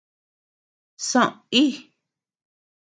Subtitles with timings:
[1.09, 1.67] Soʼö íi.